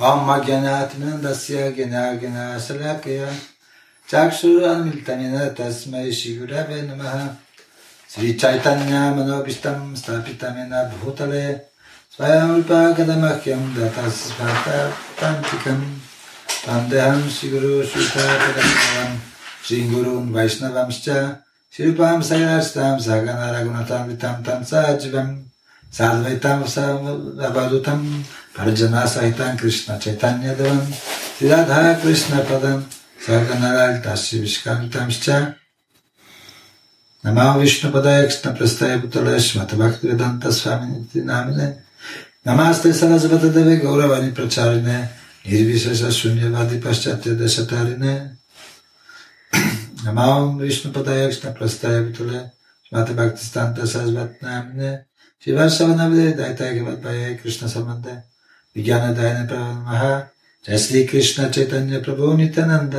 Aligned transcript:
हमज्ञातिनन्दस्य 0.00 1.70
ज्ञागिनाशलाकय 1.76 3.20
चाक्षुरान्मिलितमेन 4.08 5.38
तस्मै 5.58 6.10
श्रीगुरवे 6.18 6.80
नमः 6.82 7.14
श्रीचैतन्यामनोभिष्टं 8.12 9.80
स्थापितमेन 10.00 10.74
भूतले 10.92 11.42
स्वयंपाकदमह्यं 12.14 13.64
दतस्वातान्तिकं 13.74 15.82
तं 16.64 16.88
देहं 16.90 17.28
श्रीगुरुसुतापदं 17.38 18.70
श्रीगुरून् 19.66 20.32
वैष्णवंश्च 20.36 21.08
शिल्पां 21.76 22.20
सयास्तां 22.30 22.94
सगनरघुनतां 23.08 24.02
वितां 24.08 24.36
तं 24.46 24.64
सजीवम् 24.70 25.36
Shilpam 25.90 26.64
Sayastam 26.64 26.64
Sagana 26.64 27.34
Ragunatam 27.36 27.70
Vitam 27.70 27.82
Tam 27.82 28.24
Parjana 28.54 29.06
Sahitam 29.06 29.58
Krishna 29.58 29.98
Chaitanya 29.98 30.54
Devam. 30.54 30.86
Radha 31.40 32.00
Krishna 32.00 32.36
Padam 32.42 32.82
Saganara 33.18 34.02
Tasi 34.02 34.40
Vishkantamscha 34.40 35.56
Namo 37.24 37.58
Vishnu 37.60 37.90
Padaya 37.90 38.24
Krishna 38.24 38.52
Prastaya 38.52 39.00
Bhutale 39.00 39.38
Shmata 39.38 39.76
Bhakti 39.78 40.08
Vedanta 40.08 40.52
Swami 40.52 41.06
Namine 41.14 41.82
Namaste 42.44 42.92
Sarasvata 42.92 43.50
Deve 43.52 43.80
Gauravani 43.80 44.32
Pracharine 44.32 45.08
Nirvishesha 45.44 46.10
Shunyavadi 46.10 46.80
Paschatya 46.80 47.34
Deshatarine 47.34 48.36
Namo 50.04 50.58
Vishnu 50.58 50.92
श्रीवास्तवनवदे 55.44 56.30
दायिता 56.38 56.72
के 56.74 56.80
बाद 56.82 56.96
पाया 57.04 57.34
कृष्ण 57.42 57.66
संबंध 57.68 58.06
है 58.08 58.16
विज्ञान 58.76 59.14
दायन 59.14 59.46
प्रारंभ 59.46 60.28
जय 60.64 60.78
श्री 60.78 61.04
कृष्ण 61.06 61.48
चैतन्य 61.50 62.00
प्रभु 62.06 62.32
नित्यानंद 62.36 62.96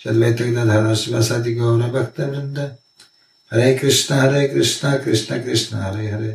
सद्वैत 0.00 0.40
गदाधर 0.42 0.94
शिवासादि 1.02 1.54
गौर 1.54 1.82
भक्त 1.90 2.20
वृंद 2.20 2.58
हरे 3.52 3.74
कृष्ण 3.78 4.14
हरे 4.14 4.46
कृष्ण 4.48 4.96
कृष्ण 5.04 5.42
कृष्ण 5.44 5.76
हरे 5.76 6.08
हरे 6.10 6.32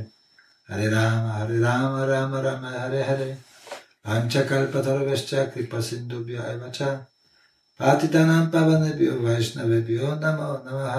हरे 0.69 0.89
राम 0.89 1.31
हरे 1.31 1.59
राम 1.59 1.95
राम 2.11 2.35
राम 2.45 2.65
हरे 2.65 3.03
हरे 3.03 3.35
कृपा 4.07 5.43
कृपसिन्धुभ्य 5.45 6.43
एव 6.51 6.69
च 6.75 6.97
पातितानां 7.79 8.45
पवनेभ्यो 8.51 9.13
वैष्णवेभ्यो 9.21 10.13
नमो 10.21 10.51
नमः 10.67 10.95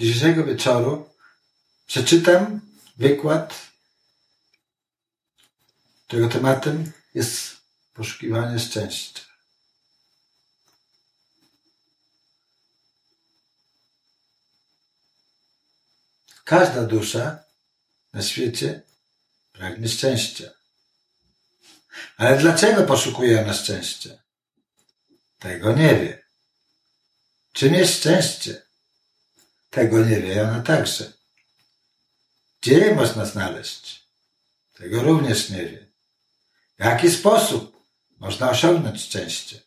dzisiejszego 0.00 0.44
wieczoru 0.44 1.10
przeczytam 1.86 2.60
wykład, 2.96 3.54
którego 6.06 6.28
tematem 6.28 6.92
jest 7.14 7.56
poszukiwanie 7.94 8.58
szczęścia. 8.58 9.20
Każda 16.44 16.82
dusza 16.82 17.38
na 18.12 18.22
świecie 18.22 18.82
pragnie 19.52 19.88
szczęścia. 19.88 20.50
Ale 22.16 22.38
dlaczego 22.38 22.82
poszukuje 22.82 23.40
ona 23.40 23.54
szczęścia? 23.54 24.10
Tego 25.38 25.72
nie 25.72 25.94
wie. 25.94 26.22
Czym 27.52 27.74
jest 27.74 27.98
szczęście? 27.98 28.69
Tego 29.70 30.04
nie 30.04 30.20
wie 30.20 30.42
ona 30.42 30.62
także. 30.62 31.12
Gdzie 32.60 32.78
je 32.78 32.94
można 32.94 33.24
znaleźć? 33.24 34.06
Tego 34.74 35.02
również 35.02 35.50
nie 35.50 35.66
wie. 35.66 35.86
W 36.78 36.84
jaki 36.84 37.10
sposób 37.10 37.86
można 38.18 38.50
osiągnąć 38.50 39.02
szczęście? 39.02 39.60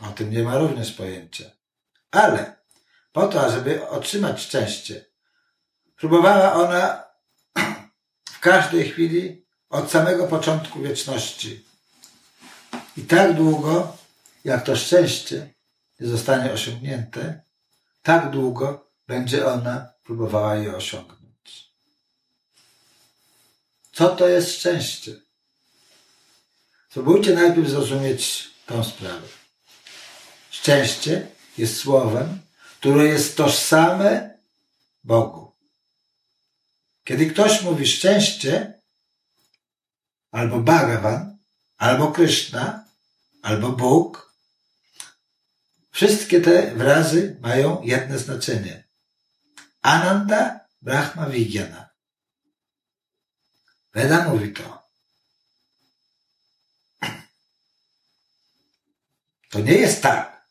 O 0.00 0.06
tym 0.06 0.30
nie 0.30 0.42
ma 0.42 0.58
również 0.58 0.92
pojęcia. 0.92 1.50
Ale 2.10 2.56
po 3.12 3.26
to, 3.26 3.50
żeby 3.50 3.88
otrzymać 3.88 4.42
szczęście, 4.42 5.04
próbowała 5.96 6.52
ona 6.52 7.04
w 8.34 8.40
każdej 8.40 8.90
chwili 8.90 9.46
od 9.70 9.90
samego 9.90 10.26
początku 10.26 10.82
wieczności. 10.82 11.64
I 12.96 13.02
tak 13.02 13.34
długo, 13.34 13.96
jak 14.44 14.64
to 14.64 14.76
szczęście 14.76 15.54
nie 16.00 16.08
zostanie 16.08 16.52
osiągnięte, 16.52 17.42
tak 18.02 18.30
długo 18.30 18.90
będzie 19.06 19.46
ona 19.46 19.92
próbowała 20.04 20.56
je 20.56 20.76
osiągnąć. 20.76 21.70
Co 23.92 24.08
to 24.08 24.28
jest 24.28 24.50
szczęście? 24.50 25.20
Spróbujcie 26.90 27.34
najpierw 27.34 27.68
zrozumieć 27.68 28.50
tą 28.66 28.84
sprawę. 28.84 29.28
Szczęście 30.50 31.28
jest 31.58 31.76
słowem, 31.76 32.40
które 32.80 33.04
jest 33.04 33.36
tożsame 33.36 34.38
Bogu. 35.04 35.52
Kiedy 37.04 37.26
ktoś 37.26 37.62
mówi 37.62 37.86
szczęście, 37.86 38.80
albo 40.30 40.58
Bhagavan, 40.58 41.38
albo 41.78 42.12
Krishna, 42.12 42.84
albo 43.42 43.68
Bóg, 43.68 44.29
Wszystkie 46.00 46.40
te 46.40 46.74
wyrazy 46.74 47.36
mają 47.40 47.82
jedno 47.82 48.18
znaczenie. 48.18 48.84
Ananda 49.82 50.60
Brahma 50.82 51.26
Vigyana. 51.26 51.90
Veda 53.94 54.28
mówi 54.28 54.52
to. 54.52 54.82
To 59.50 59.60
nie 59.60 59.72
jest 59.72 60.02
tak, 60.02 60.46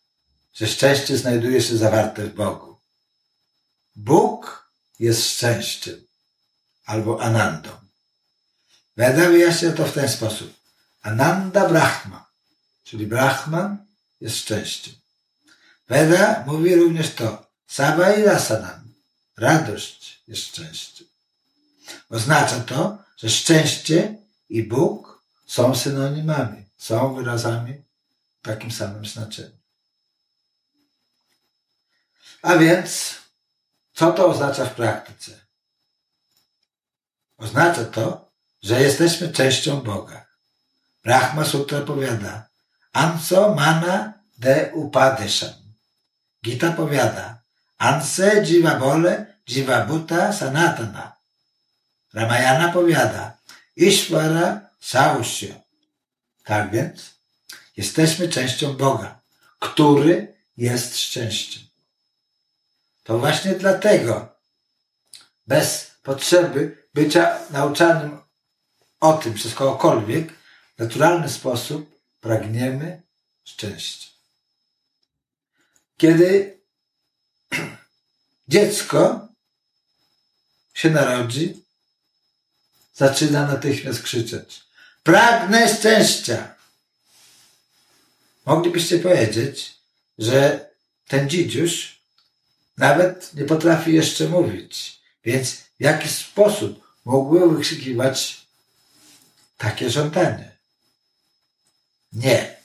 że 0.54 0.68
szczęście 0.68 1.18
znajduje 1.18 1.62
się 1.62 1.78
zawarte 1.78 2.24
w 2.24 2.36
Bogu. 2.36 2.80
Bóg 3.96 4.72
jest 5.00 5.30
szczęściem 5.30 6.08
albo 6.86 7.22
Anandą. 7.22 7.70
Veda 8.98 9.30
wyjaśnia 9.30 9.72
to 9.72 9.86
w 9.86 9.94
ten 9.94 10.10
sposób. 10.10 10.54
Ananda 11.02 11.70
Brahma, 11.70 12.32
czyli 12.84 13.08
Brahman 13.08 13.86
jest 14.22 14.38
szczęściem. 14.38 15.00
Veda 15.90 16.44
mówi 16.48 16.76
również 16.76 17.16
to. 17.16 17.46
Saba 17.68 18.12
i 18.14 18.24
rasanam. 18.24 18.94
Radość 19.38 20.24
jest 20.28 20.44
szczęściem. 20.44 21.08
Oznacza 22.10 22.60
to, 22.60 22.98
że 23.18 23.30
szczęście 23.30 24.18
i 24.50 24.64
Bóg 24.64 25.24
są 25.48 25.76
synonimami, 25.76 26.66
są 26.78 27.16
wyrazami 27.16 27.74
w 28.42 28.46
takim 28.46 28.72
samym 28.72 29.06
znaczeniu. 29.06 29.60
A 32.42 32.58
więc, 32.58 33.16
co 33.94 34.12
to 34.12 34.28
oznacza 34.28 34.66
w 34.66 34.76
praktyce? 34.76 35.32
Oznacza 37.38 37.86
to, 37.86 38.32
że 38.64 38.82
jesteśmy 38.82 39.34
częścią 39.34 39.82
Boga. 39.82 40.26
Brahma 41.04 41.46
Sutra 41.46 41.82
powiada, 41.82 42.48
Anso 42.94 43.56
mana 43.56 44.14
de 44.38 44.72
upadesham. 44.74 45.59
Gita 46.44 46.72
powiada, 46.72 47.42
Anse 47.78 48.44
Jiva 48.46 48.76
Bole, 48.76 49.26
Jiva 49.48 49.86
Bhuta 49.86 50.34
Sanatana. 50.34 51.16
Ramayana 52.14 52.72
powiada, 52.72 53.38
Ishvara 53.76 54.62
Saushya. 54.80 55.56
Tak 56.44 56.72
więc, 56.72 57.14
jesteśmy 57.78 58.30
częścią 58.30 58.74
Boga, 58.74 59.20
który 59.60 60.34
jest 60.58 60.98
szczęściem. 60.98 61.64
To 63.04 63.20
właśnie 63.20 63.54
dlatego, 63.54 64.36
bez 65.48 65.92
potrzeby 66.04 66.88
bycia 66.94 67.40
nauczanym 67.50 68.20
o 69.00 69.14
tym 69.14 69.34
przez 69.34 69.54
kogokolwiek, 69.54 70.34
w 70.76 70.80
naturalny 70.80 71.30
sposób 71.30 72.00
pragniemy 72.22 73.02
szczęścia. 73.44 74.19
Kiedy 76.00 76.60
dziecko 78.48 79.28
się 80.74 80.90
narodzi, 80.90 81.64
zaczyna 82.96 83.48
natychmiast 83.48 84.02
krzyczeć. 84.02 84.64
Pragnę 85.04 85.76
szczęścia. 85.76 86.56
Moglibyście 88.46 89.00
powiedzieć, 89.00 89.78
że 90.18 90.70
ten 91.08 91.30
dzidziuś 91.30 92.00
nawet 92.78 93.34
nie 93.34 93.44
potrafi 93.44 93.94
jeszcze 93.94 94.30
mówić. 94.30 95.00
Więc 95.24 95.52
w 95.56 95.84
jaki 95.84 96.10
sposób 96.10 96.88
mógłby 97.06 97.50
wykrzykiwać 97.50 98.48
takie 99.58 99.90
żądanie? 99.90 100.58
Nie. 102.14 102.58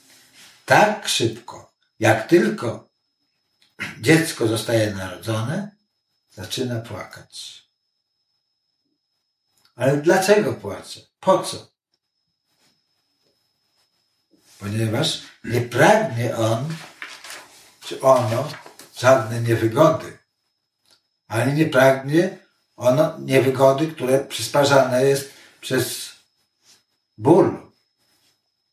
Tak 0.66 1.08
szybko, 1.08 1.72
jak 2.00 2.28
tylko 2.28 2.93
dziecko 4.00 4.48
zostaje 4.48 4.94
narodzone, 4.94 5.70
zaczyna 6.34 6.80
płakać. 6.80 7.64
Ale 9.76 9.96
dlaczego 9.96 10.52
płacze? 10.52 11.00
Po 11.20 11.42
co? 11.42 11.66
Ponieważ 14.58 15.22
nie 15.44 15.60
pragnie 15.60 16.36
on, 16.36 16.76
czy 17.80 18.00
ono, 18.00 18.48
żadnej 18.98 19.42
niewygody. 19.42 20.18
Ale 21.28 21.52
nie 21.52 21.66
pragnie 21.66 22.38
ono 22.76 23.18
niewygody, 23.18 23.88
które 23.88 24.24
przysparzane 24.24 25.04
jest 25.04 25.30
przez 25.60 26.10
ból, 27.18 27.72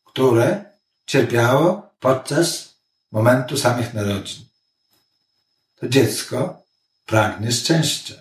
które 0.04 0.64
cierpiało 1.06 1.90
podczas 2.00 2.74
momentu 3.12 3.56
samych 3.56 3.94
narodzin. 3.94 4.51
To 5.82 5.88
dziecko 5.88 6.62
pragnie 7.06 7.52
szczęścia. 7.52 8.14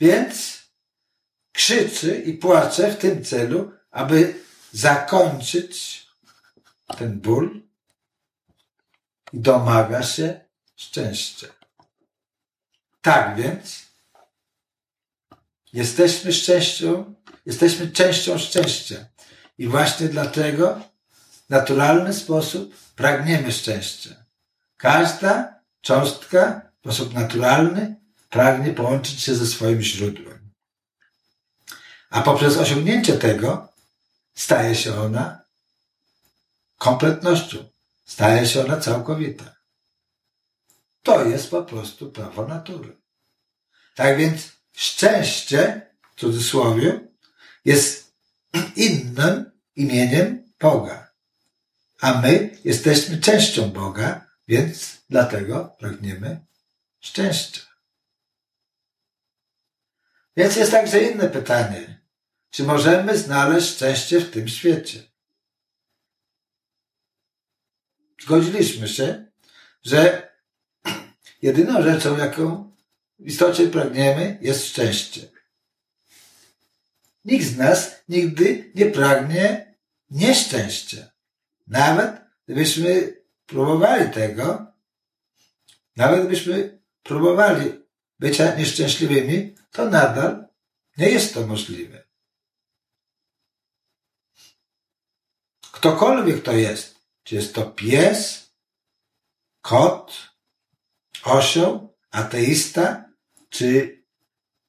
Więc 0.00 0.62
krzyczy 1.52 2.16
i 2.16 2.32
płacze 2.32 2.92
w 2.92 2.98
tym 2.98 3.24
celu, 3.24 3.72
aby 3.90 4.34
zakończyć 4.72 6.06
ten 6.98 7.20
ból 7.20 7.62
i 9.32 9.38
domaga 9.40 10.02
się 10.02 10.40
szczęścia. 10.76 11.46
Tak 13.02 13.36
więc 13.36 13.82
jesteśmy 15.72 16.32
szczęścią, 16.32 17.14
jesteśmy 17.46 17.90
częścią 17.90 18.38
szczęścia. 18.38 19.06
I 19.58 19.68
właśnie 19.68 20.08
dlatego 20.08 20.80
w 21.46 21.50
naturalny 21.50 22.12
sposób 22.12 22.76
pragniemy 22.96 23.52
szczęścia. 23.52 24.10
Każda 24.76 25.53
cząstka 25.84 26.60
w 26.76 26.80
sposób 26.80 27.14
naturalny 27.14 27.96
pragnie 28.30 28.72
połączyć 28.72 29.20
się 29.20 29.34
ze 29.34 29.46
swoim 29.46 29.82
źródłem. 29.82 30.50
A 32.10 32.22
poprzez 32.22 32.56
osiągnięcie 32.56 33.18
tego 33.18 33.68
staje 34.34 34.74
się 34.74 35.00
ona 35.00 35.44
kompletnością, 36.78 37.68
staje 38.04 38.46
się 38.46 38.64
ona 38.64 38.80
całkowita. 38.80 39.54
To 41.02 41.24
jest 41.24 41.50
po 41.50 41.62
prostu 41.62 42.10
prawo 42.10 42.46
natury. 42.46 42.96
Tak 43.94 44.18
więc 44.18 44.52
szczęście, 44.72 45.86
w 46.16 46.20
cudzysłowie, 46.20 47.00
jest 47.64 48.14
innym 48.76 49.50
imieniem 49.76 50.52
Boga. 50.60 51.08
A 52.00 52.20
my 52.20 52.58
jesteśmy 52.64 53.18
częścią 53.18 53.70
Boga, 53.70 54.23
więc 54.48 54.96
dlatego 55.10 55.76
pragniemy 55.78 56.46
szczęścia. 57.00 57.60
Więc 60.36 60.56
jest 60.56 60.70
także 60.70 61.02
inne 61.02 61.28
pytanie. 61.28 62.00
Czy 62.50 62.62
możemy 62.62 63.18
znaleźć 63.18 63.74
szczęście 63.74 64.20
w 64.20 64.30
tym 64.30 64.48
świecie? 64.48 65.02
Zgodziliśmy 68.22 68.88
się, 68.88 69.26
że 69.82 70.28
jedyną 71.42 71.82
rzeczą, 71.82 72.18
jaką 72.18 72.74
w 73.18 73.26
istocie 73.26 73.68
pragniemy, 73.68 74.38
jest 74.40 74.66
szczęście. 74.66 75.28
Nikt 77.24 77.46
z 77.46 77.56
nas 77.56 77.92
nigdy 78.08 78.72
nie 78.74 78.86
pragnie 78.86 79.74
nieszczęścia. 80.10 81.10
Nawet 81.66 82.20
gdybyśmy 82.44 83.16
próbowali 83.46 84.10
tego, 84.10 84.66
nawet 85.96 86.20
gdybyśmy 86.20 86.82
próbowali 87.02 87.84
bycia 88.18 88.54
nieszczęśliwymi, 88.54 89.54
to 89.70 89.84
nadal 89.84 90.48
nie 90.96 91.08
jest 91.08 91.34
to 91.34 91.46
możliwe. 91.46 92.04
Ktokolwiek 95.72 96.42
to 96.42 96.52
jest, 96.52 97.00
czy 97.22 97.34
jest 97.34 97.54
to 97.54 97.70
pies, 97.70 98.50
kot, 99.60 100.34
osioł, 101.24 101.96
ateista, 102.10 103.04
czy 103.50 104.02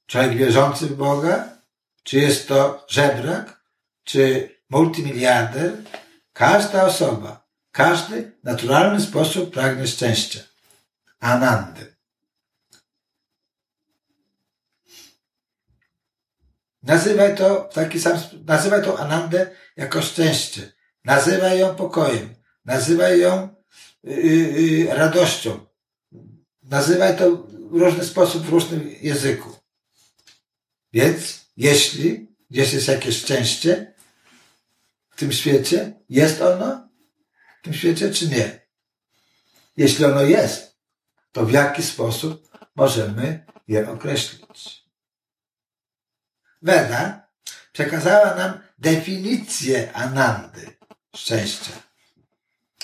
człowiek 0.08 0.38
wierzący 0.38 0.88
w 0.88 0.96
Boga, 0.96 1.62
czy 2.04 2.18
jest 2.18 2.48
to 2.48 2.86
żebrak, 2.88 3.66
czy 4.04 4.50
multimiliarder, 4.70 5.84
każda 6.34 6.86
osoba, 6.86 7.45
każdy 7.76 8.32
w 8.42 8.44
naturalny 8.44 9.02
sposób 9.02 9.54
pragnie 9.54 9.88
szczęścia. 9.88 10.40
Anandy. 11.20 11.96
Nazywaj 16.84 17.38
to 17.38 17.70
w 17.72 17.74
taki 17.74 18.00
sam, 18.00 18.18
nazywaj 18.46 18.84
to 18.84 19.00
Anandę 19.00 19.52
jako 19.76 20.02
szczęście. 20.02 20.72
Nazywaj 21.04 21.60
ją 21.60 21.76
pokojem. 21.76 22.36
Nazywaj 22.66 23.20
ją 23.20 23.56
yy, 24.04 24.22
yy, 24.22 24.94
radością. 24.94 25.66
Nazywaj 26.64 27.18
to 27.18 27.32
w 27.72 27.80
różny 27.80 28.06
sposób, 28.06 28.44
w 28.46 28.50
różnym 28.50 28.96
języku. 29.02 29.58
Więc 30.94 31.46
jeśli 31.58 32.36
gdzieś 32.50 32.74
jest 32.74 32.88
jakieś 32.88 33.18
szczęście 33.18 33.94
w 35.10 35.16
tym 35.16 35.32
świecie, 35.32 35.94
jest 36.10 36.42
ono 36.42 36.85
w 37.66 37.68
tym 37.68 37.74
świecie, 37.74 38.12
czy 38.12 38.28
nie? 38.28 38.60
Jeśli 39.78 40.06
ono 40.06 40.22
jest, 40.22 40.78
to 41.32 41.46
w 41.46 41.52
jaki 41.52 41.84
sposób 41.84 42.58
możemy 42.76 43.46
je 43.68 43.90
określić? 43.90 44.84
Weda 46.62 47.28
przekazała 47.74 48.36
nam 48.36 48.60
definicję 48.78 49.94
Anandy, 49.94 50.78
szczęścia. 51.16 51.72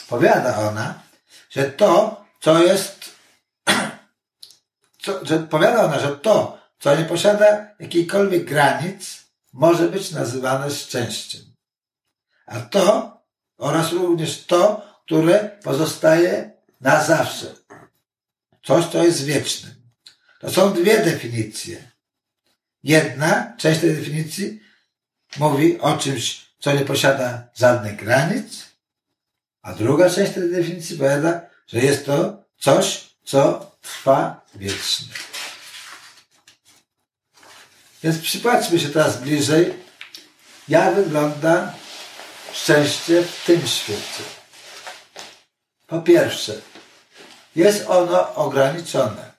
Powiada 0.07 0.57
ona, 0.57 1.03
że 1.49 1.71
to, 1.71 2.25
co 2.39 2.63
jest, 2.63 3.15
co, 5.03 5.25
że 5.25 5.39
powiada 5.39 5.85
ona, 5.85 5.99
że 5.99 6.17
to, 6.17 6.59
co 6.79 6.95
nie 6.95 7.05
posiada 7.05 7.67
jakichkolwiek 7.79 8.45
granic, 8.45 9.25
może 9.53 9.87
być 9.87 10.11
nazywane 10.11 10.71
szczęściem. 10.71 11.41
A 12.45 12.59
to 12.59 13.20
oraz 13.61 13.91
również 13.91 14.45
to, 14.45 14.81
które 15.05 15.57
pozostaje 15.63 16.51
na 16.81 17.03
zawsze. 17.03 17.55
Coś, 18.63 18.85
co 18.85 19.03
jest 19.03 19.25
wiecznym. 19.25 19.73
To 20.39 20.51
są 20.51 20.73
dwie 20.73 20.97
definicje. 20.97 21.91
Jedna 22.83 23.53
część 23.57 23.81
tej 23.81 23.95
definicji 23.95 24.59
mówi 25.37 25.79
o 25.79 25.97
czymś, 25.97 26.45
co 26.59 26.73
nie 26.73 26.85
posiada 26.85 27.47
żadnych 27.55 27.95
granic, 27.95 28.65
a 29.61 29.73
druga 29.73 30.09
część 30.09 30.33
tej 30.33 30.51
definicji 30.51 30.97
powiada, 30.97 31.41
że 31.67 31.79
jest 31.79 32.05
to 32.05 32.43
coś, 32.59 33.15
co 33.23 33.71
trwa 33.81 34.45
wiecznie. 34.55 35.07
Więc 38.03 38.17
przypatrzmy 38.17 38.79
się 38.79 38.89
teraz 38.89 39.21
bliżej, 39.21 39.73
jak 40.67 40.95
wygląda 40.95 41.80
szczęście 42.53 43.23
w 43.23 43.45
tym 43.45 43.67
świecie. 43.67 44.23
Po 45.87 46.01
pierwsze, 46.01 46.61
jest 47.55 47.89
ono 47.89 48.35
ograniczone, 48.35 49.31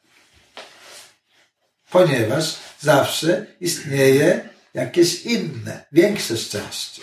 ponieważ 1.90 2.54
zawsze 2.80 3.46
istnieje 3.60 4.48
jakieś 4.74 5.22
inne, 5.22 5.84
większe 5.92 6.36
szczęście. 6.36 7.02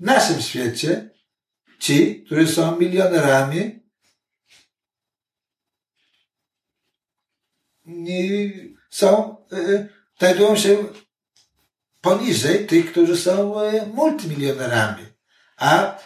naszym 0.00 0.42
świecie 0.42 1.10
ci, 1.78 2.24
którzy 2.24 2.48
są 2.48 2.76
milionerami, 2.76 3.80
są, 8.90 9.36
y, 9.52 9.88
znajdują 10.18 10.56
się 10.56 10.84
poniżej 12.00 12.66
tych, 12.66 12.90
którzy 12.90 13.16
są 13.16 13.62
y, 13.62 13.86
multimilionerami. 13.86 15.06
A 15.56 15.98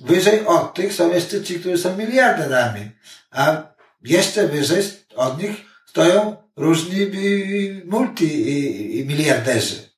wyżej 0.00 0.46
od 0.46 0.74
tych 0.74 0.94
są 0.94 1.12
jeszcze 1.12 1.42
ci, 1.42 1.60
którzy 1.60 1.78
są 1.78 1.96
miliarderami. 1.96 2.90
A 3.30 3.62
jeszcze 4.02 4.48
wyżej 4.48 4.82
od 5.16 5.42
nich 5.42 5.56
stoją 5.86 6.36
różni 6.56 7.00
y, 7.00 7.82
multimiliarderzy. 7.84 9.94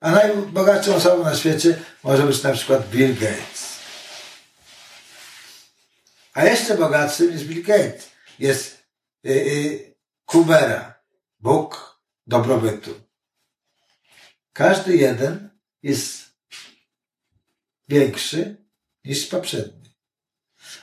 A 0.00 0.10
najbogatszą 0.10 0.94
osobą 0.94 1.24
na 1.24 1.36
świecie 1.36 1.78
może 2.04 2.22
być 2.22 2.42
na 2.42 2.52
przykład 2.52 2.90
Bill 2.90 3.14
Gates. 3.14 3.76
A 6.34 6.44
jeszcze 6.44 6.74
bogatszym 6.74 7.34
niż 7.34 7.44
Bill 7.44 7.62
Gates 7.62 8.10
jest 8.38 8.86
y, 9.26 9.30
y, 9.30 9.94
Kubera, 10.24 10.94
Bóg 11.40 12.00
dobrobytu. 12.26 13.05
Każdy 14.56 14.96
jeden 14.96 15.50
jest 15.82 16.30
większy 17.88 18.66
niż 19.04 19.26
poprzedni. 19.26 19.90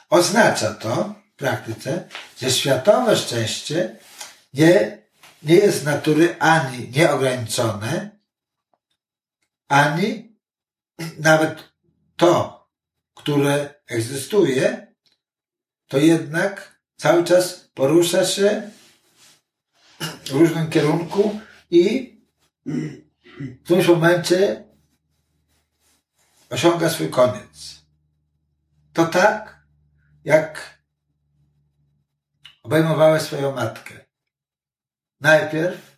Oznacza 0.10 0.74
to, 0.74 1.16
w 1.34 1.36
praktyce, 1.36 2.10
że 2.42 2.52
światowe 2.52 3.18
szczęście 3.18 3.98
nie, 4.54 5.04
nie 5.44 5.56
jest 5.56 5.82
z 5.82 5.84
natury 5.84 6.36
ani 6.40 6.90
nieograniczone, 6.90 8.20
ani 9.68 10.38
nawet 11.20 11.74
to, 12.16 12.64
które 13.16 13.74
egzystuje, 13.88 14.94
to 15.88 15.98
jednak 15.98 16.80
cały 16.98 17.24
czas 17.24 17.70
porusza 17.74 18.26
się 18.26 18.72
w 20.26 20.30
różnym 20.30 20.70
kierunku 20.70 21.40
i 21.70 22.14
w 23.40 23.64
którymś 23.64 23.88
momencie 23.88 24.64
osiąga 26.50 26.90
swój 26.90 27.10
koniec. 27.10 27.84
To 28.94 29.06
tak, 29.06 29.66
jak 30.26 30.80
obejmowałeś 32.64 33.22
swoją 33.24 33.56
matkę. 33.56 33.94
Najpierw 35.22 35.98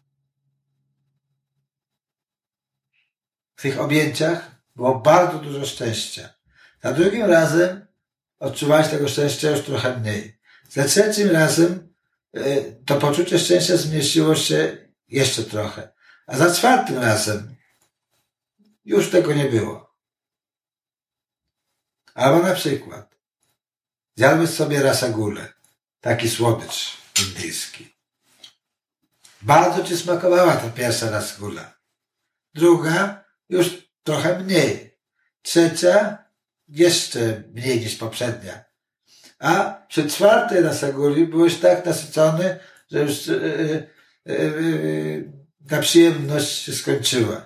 w 3.55 3.61
tych 3.61 3.79
objęciach 3.79 4.51
było 4.75 4.99
bardzo 4.99 5.39
dużo 5.39 5.65
szczęścia. 5.65 6.29
Za 6.83 6.93
drugim 6.93 7.25
razem 7.25 7.87
odczuwałeś 8.39 8.87
tego 8.87 9.07
szczęścia 9.07 9.49
już 9.49 9.61
trochę 9.61 9.97
mniej. 9.99 10.39
Za 10.69 10.83
trzecim 10.83 11.29
razem 11.31 11.93
y, 12.37 12.81
to 12.85 12.95
poczucie 12.95 13.39
szczęścia 13.39 13.77
zmniejszyło 13.77 14.35
się 14.35 14.77
jeszcze 15.07 15.43
trochę. 15.43 15.94
A 16.27 16.37
za 16.37 16.55
czwartym 16.55 16.97
razem 16.97 17.55
już 18.85 19.09
tego 19.09 19.33
nie 19.33 19.45
było. 19.45 19.95
Albo 22.13 22.47
na 22.47 22.53
przykład 22.53 23.15
zjadłeś 24.15 24.49
sobie 24.49 24.83
rasagulę, 24.83 25.53
taki 26.01 26.29
słodycz 26.29 26.97
indyjski. 27.27 27.95
Bardzo 29.41 29.83
ci 29.83 29.97
smakowała 29.97 30.55
ta 30.55 30.69
pierwsza 30.69 31.09
rasagula. 31.09 31.73
Druga 32.53 33.23
już 33.49 33.67
trochę 34.03 34.39
mniej. 34.39 34.97
Trzecia 35.41 36.17
jeszcze 36.67 37.43
mniej 37.53 37.79
niż 37.79 37.95
poprzednia. 37.95 38.65
A 39.39 39.85
przy 39.87 40.09
czwartej 40.09 40.61
rasaguli 40.61 41.27
byłeś 41.27 41.59
tak 41.59 41.85
nasycony, 41.85 42.59
że 42.91 42.99
już 42.99 43.27
yy, 43.27 43.89
yy, 44.25 44.35
yy, 44.35 45.44
ta 45.69 45.81
przyjemność 45.81 46.63
się 46.63 46.73
skończyła. 46.73 47.45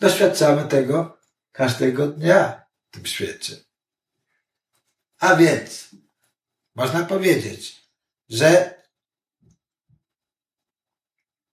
Doświadczamy 0.00 0.68
tego 0.68 1.18
każdego 1.52 2.06
dnia 2.06 2.66
w 2.88 2.94
tym 2.94 3.06
świecie. 3.06 3.56
A 5.18 5.36
więc 5.36 5.88
można 6.74 7.04
powiedzieć, 7.04 7.88
że 8.28 8.74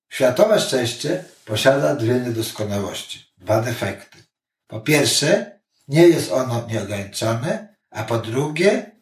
światowe 0.09 0.59
szczęście 0.59 1.25
posiada 1.45 1.95
dwie 1.95 2.13
niedoskonałości, 2.13 3.33
dwa 3.37 3.61
defekty. 3.61 4.23
Po 4.67 4.81
pierwsze, 4.81 5.59
nie 5.87 6.07
jest 6.07 6.31
ono 6.31 6.67
nieograniczone, 6.67 7.75
a 7.89 8.03
po 8.03 8.17
drugie, 8.17 9.01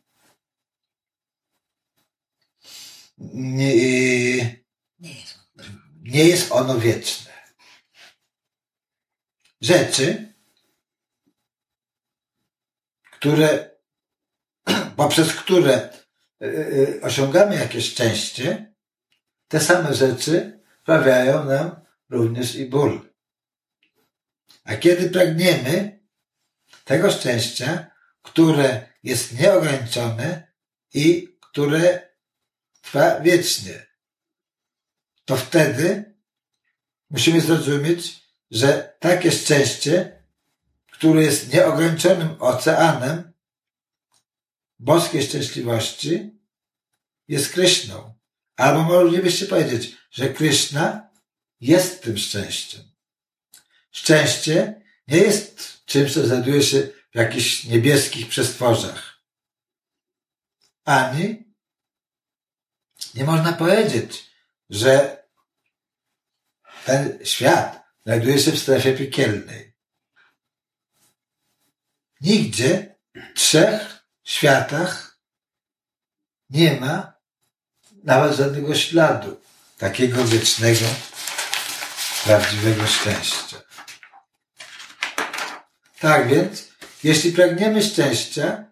nie, 3.17 4.66
nie 6.07 6.25
jest 6.25 6.51
ono 6.51 6.79
wieczne. 6.79 7.31
Rzeczy, 9.61 10.33
które, 13.11 13.77
poprzez 14.97 15.33
które 15.33 15.73
e, 15.73 16.45
e, 16.45 17.01
osiągamy 17.01 17.55
jakieś 17.55 17.91
szczęście, 17.91 18.73
te 19.47 19.59
same 19.59 19.93
rzeczy 19.93 20.63
sprawiają 20.81 21.45
nam 21.45 21.85
również 22.09 22.55
i 22.55 22.65
ból. 22.65 23.13
A 24.63 24.75
kiedy 24.75 25.09
pragniemy 25.09 25.99
tego 26.83 27.11
szczęścia, 27.11 27.91
które 28.21 28.93
jest 29.03 29.39
nieograniczone 29.39 30.51
i 30.93 31.37
które 31.41 32.09
trwa 32.81 33.19
wiecznie, 33.19 33.86
to 35.27 35.37
wtedy 35.37 36.15
musimy 37.09 37.41
zrozumieć, 37.41 38.21
że 38.51 38.95
takie 38.99 39.31
szczęście, 39.31 40.23
które 40.91 41.23
jest 41.23 41.53
nieograniczonym 41.53 42.35
oceanem 42.39 43.33
boskiej 44.79 45.23
szczęśliwości, 45.23 46.39
jest 47.27 47.53
Kryszną. 47.53 48.13
Albo 48.55 48.83
moglibyście 48.83 49.45
powiedzieć, 49.45 49.97
że 50.11 50.29
Kryszna 50.29 51.09
jest 51.61 52.03
tym 52.03 52.17
szczęściem. 52.17 52.81
Szczęście 53.91 54.81
nie 55.07 55.17
jest 55.17 55.85
czymś, 55.85 56.13
co 56.13 56.27
znajduje 56.27 56.63
się 56.63 56.87
w 57.11 57.15
jakichś 57.15 57.63
niebieskich 57.63 58.27
przestworzach. 58.27 59.21
Ani 60.85 61.53
nie 63.15 63.23
można 63.23 63.53
powiedzieć, 63.53 64.27
że 64.69 65.16
ten 66.87 67.25
świat 67.25 67.83
znajduje 68.05 68.39
się 68.39 68.51
w 68.51 68.59
strefie 68.59 68.93
piekielnej. 68.93 69.75
Nigdzie 72.21 72.95
w 73.15 73.33
trzech 73.33 74.07
światach 74.23 75.19
nie 76.49 76.79
ma 76.79 77.13
nawet 78.03 78.37
żadnego 78.37 78.75
śladu 78.75 79.41
takiego 79.77 80.25
wiecznego, 80.25 80.85
prawdziwego 82.23 82.87
szczęścia. 82.87 83.61
Tak 85.99 86.27
więc, 86.27 86.67
jeśli 87.03 87.31
pragniemy 87.31 87.83
szczęścia, 87.83 88.65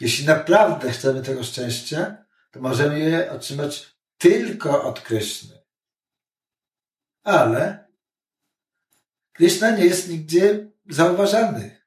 jeśli 0.00 0.26
naprawdę 0.26 0.92
chcemy 0.92 1.22
tego 1.22 1.44
szczęścia, 1.44 2.16
to 2.50 2.60
możemy 2.60 3.00
je 3.00 3.32
otrzymać 3.32 3.86
tylko 4.18 4.84
od 4.84 5.00
Kryszny. 5.00 5.63
Ale 7.24 7.84
Kryszna 9.34 9.70
nie 9.70 9.84
jest 9.84 10.08
nigdzie 10.08 10.66
zauważany. 10.88 11.80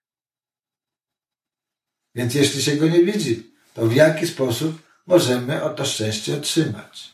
Więc 2.15 2.33
jeśli 2.33 2.63
się 2.63 2.75
go 2.75 2.87
nie 2.87 3.03
widzi, 3.03 3.53
to 3.73 3.87
w 3.87 3.95
jaki 3.95 4.27
sposób 4.27 4.81
możemy 5.05 5.63
o 5.63 5.69
to 5.69 5.85
szczęście 5.85 6.37
otrzymać? 6.37 7.13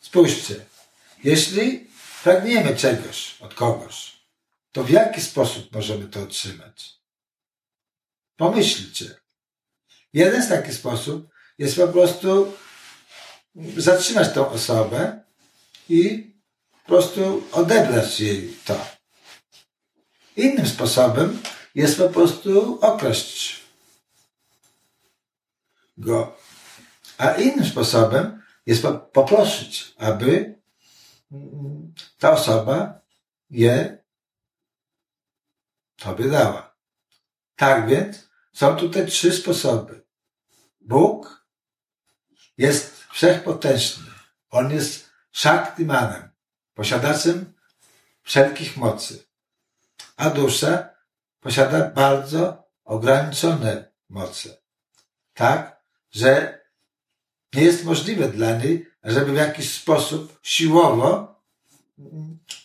Spójrzcie, 0.00 0.64
jeśli 1.24 1.90
pragniemy 2.22 2.76
czegoś 2.76 3.36
od 3.40 3.54
kogoś, 3.54 4.16
to 4.72 4.84
w 4.84 4.90
jaki 4.90 5.20
sposób 5.20 5.72
możemy 5.72 6.08
to 6.08 6.22
otrzymać? 6.22 6.94
Pomyślcie. 8.36 9.14
Jeden 10.12 10.42
z 10.42 10.48
takich 10.48 10.74
sposób 10.74 11.28
jest 11.58 11.76
po 11.76 11.88
prostu 11.88 12.52
zatrzymać 13.76 14.34
tą 14.34 14.48
osobę 14.48 15.24
i 15.88 16.35
po 16.86 16.92
prostu 16.92 17.42
odebrać 17.52 18.20
jej 18.20 18.56
to. 18.64 18.86
Innym 20.36 20.66
sposobem 20.66 21.42
jest 21.74 21.98
po 21.98 22.08
prostu 22.08 22.78
okraść 22.80 23.60
go. 25.96 26.36
A 27.18 27.30
innym 27.30 27.66
sposobem 27.66 28.42
jest 28.66 28.82
poprosić, 29.12 29.94
aby 29.98 30.58
ta 32.18 32.32
osoba 32.32 33.00
je 33.50 33.98
tobie 35.96 36.28
dała. 36.28 36.76
Tak 37.56 37.88
więc 37.88 38.28
są 38.52 38.76
tutaj 38.76 39.06
trzy 39.06 39.32
sposoby. 39.32 40.02
Bóg 40.80 41.46
jest 42.58 43.04
wszechpotężny. 43.12 44.10
On 44.50 44.70
jest 44.70 45.10
Shaktimanem, 45.32 46.25
posiadaczem 46.76 47.52
wszelkich 48.22 48.76
mocy. 48.76 49.26
A 50.16 50.30
dusza 50.30 50.88
posiada 51.40 51.90
bardzo 51.90 52.68
ograniczone 52.84 53.92
moce. 54.08 54.56
Tak, 55.34 55.82
że 56.10 56.60
nie 57.54 57.62
jest 57.62 57.84
możliwe 57.84 58.28
dla 58.28 58.58
niej, 58.58 58.90
żeby 59.04 59.32
w 59.32 59.36
jakiś 59.36 59.74
sposób 59.74 60.38
siłowo 60.42 61.34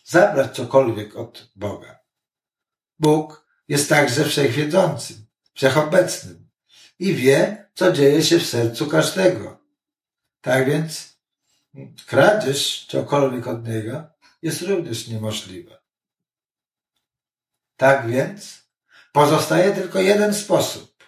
zabrać 0.06 0.56
cokolwiek 0.56 1.16
od 1.16 1.52
Boga. 1.56 2.00
Bóg 3.00 3.46
jest 3.68 3.90
także 3.90 4.26
wszechwiedzącym, 4.26 5.26
wszechobecnym 5.54 6.50
i 7.00 7.16
wie, 7.16 7.66
co 7.74 7.92
dzieje 7.92 8.24
się 8.24 8.40
w 8.40 8.48
sercu 8.48 8.88
każdego. 8.88 9.60
Tak 10.42 10.70
więc 10.70 11.11
kradzież 12.06 12.86
cokolwiek 12.86 13.48
od 13.48 13.68
Niego 13.68 14.04
jest 14.42 14.62
również 14.62 15.08
niemożliwa. 15.08 15.82
Tak 17.78 18.08
więc 18.08 18.62
pozostaje 19.12 19.74
tylko 19.74 20.00
jeden 20.00 20.34
sposób, 20.34 21.04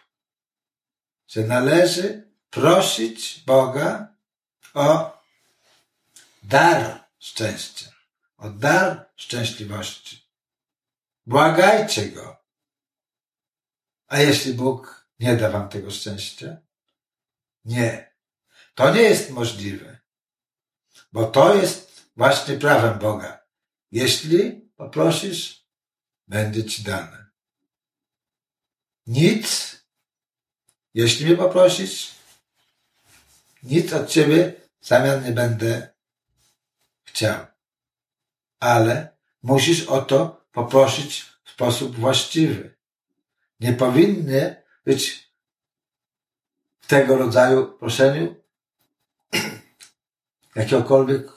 że 1.27 1.41
należy 1.41 2.31
prosić 2.49 3.43
Boga 3.45 4.07
o 4.73 5.21
dar 6.43 7.03
szczęścia, 7.19 7.91
o 8.37 8.49
dar 8.49 9.09
szczęśliwości. 9.15 10.23
Błagajcie 11.25 12.09
Go. 12.09 12.37
A 14.07 14.19
jeśli 14.19 14.53
Bóg 14.53 15.07
nie 15.19 15.35
da 15.35 15.49
Wam 15.49 15.69
tego 15.69 15.91
szczęścia? 15.91 16.57
Nie. 17.65 18.13
To 18.75 18.93
nie 18.93 19.01
jest 19.01 19.29
możliwe. 19.29 19.92
Bo 21.13 21.25
to 21.25 21.55
jest 21.55 22.09
właśnie 22.17 22.57
prawem 22.57 22.99
Boga. 22.99 23.39
Jeśli 23.91 24.51
poprosisz, 24.75 25.65
będzie 26.27 26.65
Ci 26.65 26.83
dane. 26.83 27.25
Nic, 29.07 29.75
jeśli 30.93 31.25
mnie 31.25 31.37
poprosisz, 31.37 32.11
nic 33.63 33.93
od 33.93 34.09
Ciebie 34.09 34.53
w 34.81 34.87
zamian 34.87 35.25
nie 35.25 35.31
będę 35.31 35.93
chciał. 37.03 37.45
Ale 38.59 39.17
musisz 39.43 39.83
o 39.83 40.01
to 40.01 40.45
poprosić 40.51 41.21
w 41.43 41.51
sposób 41.51 41.95
właściwy. 41.95 42.75
Nie 43.59 43.73
powinny 43.73 44.63
być 44.85 45.29
w 46.81 46.87
tego 46.87 47.17
rodzaju 47.17 47.77
proszeniu 47.77 48.43
jakiegokolwiek 50.55 51.31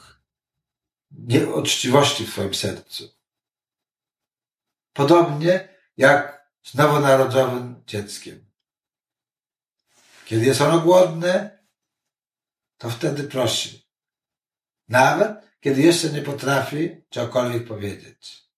nieuczciwości 1.11 2.27
w 2.27 2.31
Twoim 2.31 2.55
sercu. 2.55 3.17
Podobnie 4.93 5.69
jak 5.97 6.51
z 6.63 6.75
nowonarodzonym 6.75 7.83
dzieckiem. 7.87 8.51
Kiedy 10.25 10.47
jest 10.47 10.61
ono 10.61 10.81
głodne, 10.81 11.59
to 12.79 12.91
wtedy 12.91 13.25
prosi. 13.25 13.87
Nawet 14.89 15.47
kiedy 15.61 15.83
jeszcze 15.83 16.11
nie 16.11 16.23
potrafi 16.23 17.05
czegokolwiek 17.11 17.69
powiedzieć. 17.69 18.51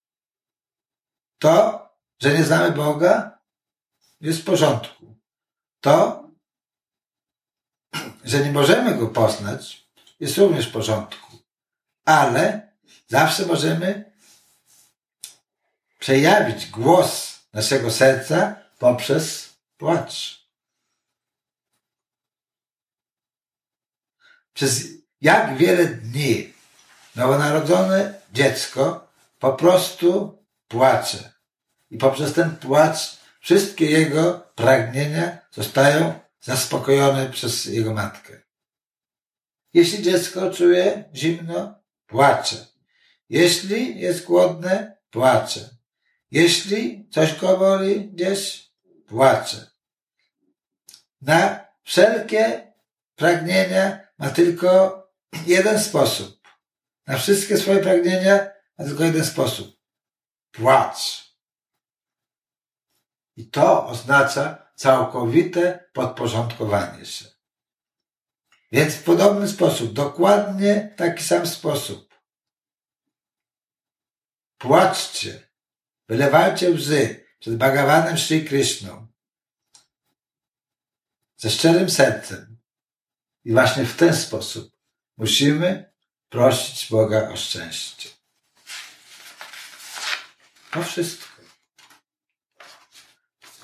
To, 1.38 1.88
że 2.18 2.38
nie 2.38 2.44
znamy 2.44 2.72
Boga, 2.72 3.38
jest 4.20 4.40
w 4.40 4.44
porządku. 4.44 5.16
To, 5.80 6.24
że 8.24 8.44
nie 8.44 8.52
możemy 8.52 8.94
Go 8.94 9.08
poznać, 9.08 9.87
jest 10.20 10.38
również 10.38 10.68
w 10.68 10.72
porządku. 10.72 11.38
Ale 12.04 12.72
zawsze 13.06 13.46
możemy 13.46 14.12
przejawić 15.98 16.66
głos 16.66 17.38
naszego 17.52 17.90
serca 17.90 18.56
poprzez 18.78 19.54
płacz. 19.76 20.38
Przez 24.54 24.84
jak 25.20 25.56
wiele 25.56 25.86
dni 25.86 26.52
nowonarodzone 27.16 28.20
dziecko 28.32 29.08
po 29.38 29.52
prostu 29.52 30.38
płacze. 30.68 31.32
I 31.90 31.98
poprzez 31.98 32.32
ten 32.32 32.56
płacz 32.56 33.18
wszystkie 33.40 33.86
jego 33.86 34.40
pragnienia 34.54 35.38
zostają 35.50 36.20
zaspokojone 36.40 37.30
przez 37.30 37.64
jego 37.64 37.94
matkę. 37.94 38.47
Jeśli 39.78 40.02
dziecko 40.02 40.50
czuje 40.50 41.04
zimno, 41.14 41.74
płacze. 42.06 42.66
Jeśli 43.28 44.00
jest 44.00 44.24
głodne, 44.24 44.96
płacze. 45.10 45.60
Jeśli 46.30 47.08
coś 47.10 47.40
go 47.40 47.56
boli 47.56 48.10
gdzieś, 48.10 48.70
płacze. 49.06 49.70
Na 51.20 51.66
wszelkie 51.82 52.72
pragnienia 53.16 54.00
ma 54.18 54.30
tylko 54.30 55.02
jeden 55.46 55.80
sposób. 55.80 56.48
Na 57.06 57.18
wszystkie 57.18 57.58
swoje 57.58 57.78
pragnienia 57.78 58.50
ma 58.78 58.84
tylko 58.84 59.04
jeden 59.04 59.24
sposób. 59.24 59.76
Płacz. 60.50 61.34
I 63.36 63.50
to 63.50 63.86
oznacza 63.86 64.72
całkowite 64.74 65.90
podporządkowanie 65.92 67.06
się. 67.06 67.37
Więc 68.72 68.94
w 68.94 69.02
podobny 69.02 69.48
sposób, 69.48 69.92
dokładnie 69.92 70.94
taki 70.96 71.24
sam 71.24 71.46
sposób. 71.46 72.14
Płaczcie, 74.58 75.48
wylewajcie 76.08 76.70
łzy 76.70 77.26
przed 77.38 77.56
Bhagawanem 77.56 78.18
Sri 78.18 78.44
Krishną 78.44 79.08
ze 81.36 81.50
szczerym 81.50 81.90
sercem. 81.90 82.58
I 83.44 83.52
właśnie 83.52 83.84
w 83.84 83.96
ten 83.96 84.16
sposób 84.16 84.76
musimy 85.16 85.92
prosić 86.28 86.90
Boga 86.90 87.28
o 87.28 87.36
szczęście. 87.36 88.08
To 90.70 90.82
wszystko. 90.82 91.28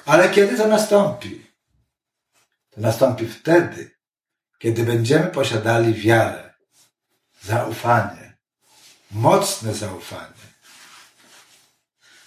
Ale 0.05 0.31
kiedy 0.31 0.57
to 0.57 0.69
nastąpi? 0.69 1.47
To 2.71 2.81
nastąpi 2.81 3.27
wtedy, 3.27 3.94
kiedy 4.65 4.85
będziemy 4.85 5.27
posiadali 5.27 5.95
wiarę, 5.95 6.55
zaufanie, 7.43 8.37
mocne 9.11 9.75
zaufanie. 9.75 10.45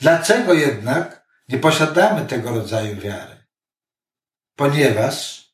Dlaczego 0.02 0.54
jednak 0.54 1.26
nie 1.50 1.60
posiadamy 1.60 2.26
tego 2.26 2.50
rodzaju 2.50 2.96
wiary? 2.96 3.44
Ponieważ 4.56 5.46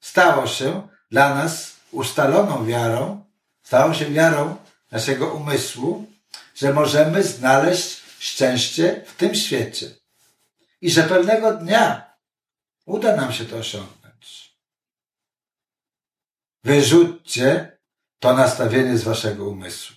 stało 0.00 0.46
się 0.46 0.88
dla 1.10 1.34
nas 1.34 1.76
ustaloną 1.90 2.66
wiarą, 2.66 3.24
stało 3.62 3.94
się 3.94 4.06
wiarą 4.06 4.56
naszego 4.90 5.34
umysłu, 5.34 6.06
że 6.54 6.72
możemy 6.72 7.22
znaleźć 7.22 8.02
szczęście 8.18 9.04
w 9.06 9.14
tym 9.14 9.34
świecie 9.34 9.90
i 10.80 10.90
że 10.90 11.02
pewnego 11.02 11.52
dnia 11.52 12.14
uda 12.86 13.16
nam 13.16 13.32
się 13.32 13.44
to 13.44 13.56
osiągnąć. 13.56 13.99
Wyrzućcie 16.64 17.78
to 18.18 18.32
nastawienie 18.32 18.98
z 18.98 19.04
waszego 19.04 19.48
umysłu. 19.48 19.96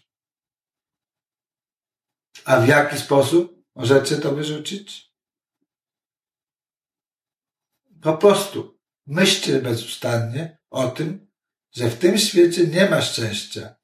A 2.45 2.59
w 2.59 2.67
jaki 2.67 2.97
sposób 2.97 3.63
możecie 3.75 4.17
to 4.17 4.31
wyrzucić? 4.31 5.13
Po 8.01 8.17
prostu 8.17 8.79
myślcie 9.07 9.61
bezustannie 9.61 10.57
o 10.69 10.87
tym, 10.87 11.31
że 11.71 11.89
w 11.89 11.99
tym 11.99 12.17
świecie 12.17 12.67
nie 12.67 12.89
ma 12.89 13.01
szczęścia, 13.01 13.75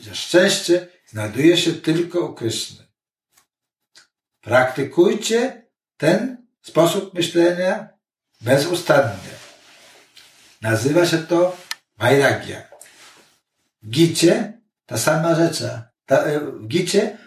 że 0.00 0.14
szczęście 0.14 0.88
znajduje 1.06 1.56
się 1.56 1.72
tylko 1.72 2.26
u 2.26 2.34
Kryszny. 2.34 2.86
Praktykujcie 4.40 5.68
ten 5.96 6.46
sposób 6.62 7.14
myślenia 7.14 7.88
bezustannie. 8.40 9.47
Nazywa 10.60 11.06
się 11.06 11.18
to 11.18 11.56
Vairagya. 11.98 12.62
Gicie 13.88 14.52
ta 14.86 14.98
sama 14.98 15.34
rzecz. 15.34 15.62
Ta, 16.06 16.16
e, 16.16 16.40
w 16.40 16.66
Gicie 16.68 17.18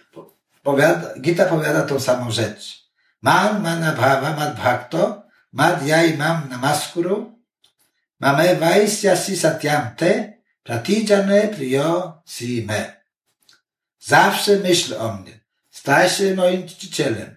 powiada, 0.64 1.20
Gita 1.20 1.46
powiada 1.46 1.82
tą 1.82 2.00
samą 2.00 2.32
rzecz. 2.32 2.82
Man 3.22 3.62
bhava 3.96 4.36
mad 4.36 4.56
bhakto 4.56 5.24
mad 5.54 5.86
jai 5.86 6.18
mam 6.18 6.50
namaskuru 6.50 7.40
mame 8.20 8.56
vaisya 8.56 9.16
satyam 9.16 9.96
te 9.96 10.42
pratijane 10.64 11.48
priyo 11.48 12.22
si 12.26 12.66
me. 12.66 13.02
Zawsze 14.00 14.58
myśl 14.58 14.96
o 14.96 15.14
mnie. 15.14 15.40
Staj 15.72 16.10
się 16.10 16.36
moim 16.36 16.68
czcicielem 16.68 17.36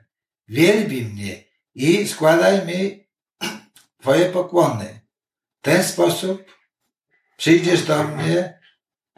wielbi 0.48 1.04
mnie 1.04 1.44
i 1.74 2.08
składaj 2.08 2.66
mi 2.66 3.04
Twoje 4.00 4.32
pokłony. 4.32 5.03
Ten 5.64 5.84
sposób 5.84 6.54
przyjdziesz 7.36 7.82
do 7.82 8.04
mnie 8.04 8.60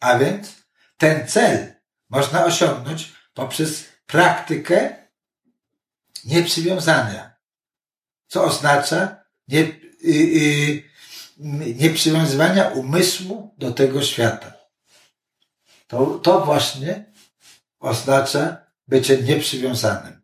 A 0.00 0.18
więc 0.18 0.54
ten 0.96 1.28
cel 1.28 1.74
można 2.11 2.44
osiągnąć 2.44 3.12
poprzez 3.34 3.84
praktykę 4.06 4.96
nieprzywiązania 6.24 7.38
co 8.28 8.44
oznacza 8.44 9.24
nie, 9.48 9.61
y, 9.61 9.74
y, 10.04 10.88
nieprzywiązywania 11.38 12.68
umysłu 12.68 13.55
do 13.59 13.72
tego 13.72 14.03
świata. 14.03 14.53
To, 15.87 16.18
to 16.18 16.44
właśnie 16.44 17.12
oznacza 17.81 18.66
bycie 18.88 19.22
nieprzywiązanym. 19.22 20.22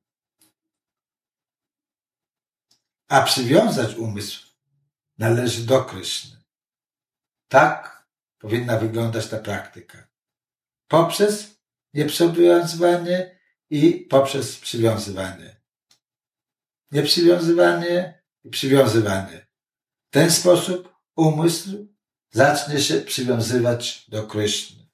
A 3.09 3.23
przywiązać 3.23 3.95
umysł 3.95 4.47
należy 5.19 5.67
do 5.67 5.85
Kryszny. 5.85 6.43
Tak 7.49 8.07
powinna 8.39 8.79
wyglądać 8.79 9.27
ta 9.27 9.39
praktyka. 9.39 10.09
Poprzez 10.89 11.61
nieprzywiązywanie 11.95 13.39
i 13.71 13.93
poprzez 14.11 14.59
przywiązywanie. 14.59 15.61
Nieprzywiązywanie 16.91 18.23
i 18.45 18.51
przywiązywanie. 18.51 19.47
W 20.11 20.11
ten 20.11 20.31
sposób 20.31 20.94
umysł 21.17 21.89
zacznie 22.31 22.81
się 22.81 23.01
przywiązywać 23.01 24.05
do 24.09 24.27
Kryszny. 24.27 24.85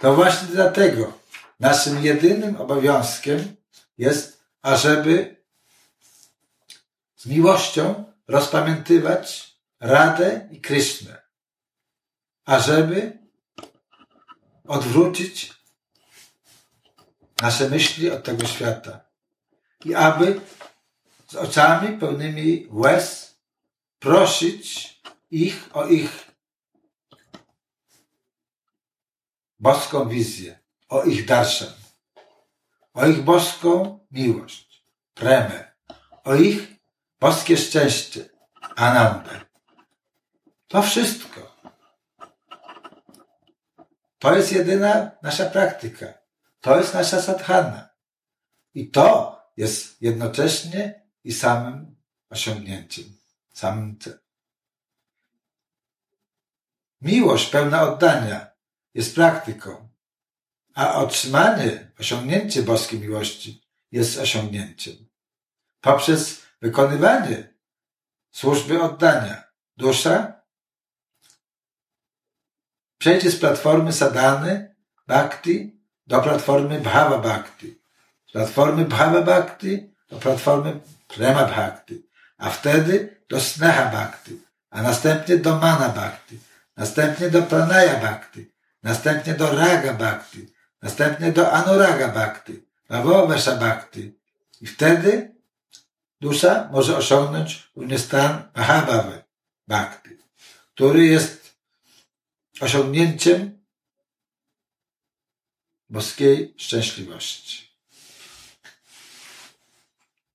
To 0.00 0.14
właśnie 0.14 0.48
dlatego 0.48 1.18
naszym 1.60 2.04
jedynym 2.04 2.56
obowiązkiem 2.56 3.56
jest, 3.98 4.44
ażeby 4.62 5.36
z 7.16 7.26
miłością 7.26 8.12
rozpamiętywać 8.28 9.54
Radę 9.80 10.48
i 10.50 10.60
Krysznę, 10.60 11.22
ażeby 12.44 13.18
odwrócić 14.64 15.52
nasze 17.42 17.70
myśli 17.70 18.10
od 18.10 18.24
tego 18.24 18.46
świata 18.46 19.00
i 19.84 19.94
aby 19.94 20.40
z 21.28 21.34
oczami 21.34 21.98
pełnymi 21.98 22.66
łez 22.70 23.27
prosić 23.98 25.00
ich 25.30 25.76
o 25.76 25.86
ich 25.86 26.32
boską 29.58 30.08
wizję, 30.08 30.58
o 30.88 31.02
ich 31.04 31.26
darszan, 31.26 31.72
o 32.94 33.06
ich 33.06 33.22
boską 33.22 33.98
miłość, 34.10 34.84
premę, 35.14 35.72
o 36.24 36.34
ich 36.34 36.68
boskie 37.20 37.56
szczęście, 37.56 38.28
anandę. 38.76 39.40
To 40.68 40.82
wszystko. 40.82 41.58
To 44.18 44.36
jest 44.36 44.52
jedyna 44.52 45.10
nasza 45.22 45.50
praktyka. 45.50 46.06
To 46.60 46.78
jest 46.78 46.94
nasza 46.94 47.22
sadhana. 47.22 47.88
I 48.74 48.90
to 48.90 49.38
jest 49.56 50.02
jednocześnie 50.02 51.08
i 51.24 51.32
samym 51.32 51.96
osiągnięciem, 52.30 53.17
celem. 53.58 53.98
Miłość 57.00 57.50
pełna 57.50 57.82
oddania 57.82 58.46
jest 58.94 59.14
praktyką, 59.14 59.88
a 60.74 60.94
otrzymanie, 60.94 61.90
osiągnięcie 62.00 62.62
boskiej 62.62 63.00
miłości 63.00 63.62
jest 63.92 64.18
osiągnięciem. 64.18 64.94
Poprzez 65.80 66.42
wykonywanie 66.62 67.54
służby 68.30 68.82
oddania 68.82 69.42
dusza 69.76 70.42
przejdzie 72.98 73.30
z 73.30 73.40
platformy 73.40 73.92
sadany, 73.92 74.76
bhakti 75.06 75.80
do 76.06 76.20
platformy 76.20 76.80
bhava 76.80 77.18
bhakti. 77.18 77.80
Z 78.28 78.32
platformy 78.32 78.84
bhava 78.84 79.22
bhakti 79.22 79.94
do 80.08 80.18
platformy 80.18 80.80
prema 81.08 81.44
bhakti. 81.44 82.08
A 82.38 82.50
wtedy 82.50 83.17
do 83.28 83.40
sneha 83.40 83.90
bhakti. 83.90 84.42
A 84.70 84.82
następnie 84.82 85.36
do 85.36 85.56
mana 85.56 85.88
bhakti 85.88 86.38
następnie 86.78 87.30
do 87.30 87.42
pranaya 87.42 88.00
bhakti, 88.00 88.46
następnie 88.82 89.34
do 89.34 89.50
raga 89.52 89.94
bhakti, 89.94 90.46
następnie 90.82 91.32
do 91.32 91.52
anuraga 91.52 92.08
bhakti, 92.08 92.62
bhavovesha 92.88 93.56
bhakti. 93.56 94.14
I 94.60 94.66
wtedy 94.66 95.34
dusza 96.20 96.68
może 96.72 96.96
osiągnąć 96.96 97.70
również 97.76 98.02
stan 98.02 98.50
mahabhawy 98.56 99.24
bhakti, 99.68 100.10
który 100.74 101.06
jest 101.06 101.54
osiągnięciem 102.60 103.58
boskiej 105.90 106.54
szczęśliwości. 106.56 107.68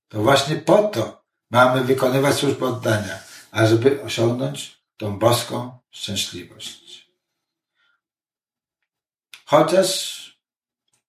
To 0.08 0.22
właśnie 0.22 0.56
po 0.56 0.82
to 0.82 1.23
mamy 1.54 1.84
wykonywać 1.84 2.36
służbę 2.36 2.66
oddania, 2.66 3.18
ażeby 3.50 4.02
osiągnąć 4.02 4.78
tą 4.96 5.18
boską 5.18 5.78
szczęśliwość. 5.90 7.10
Chociaż 9.44 9.88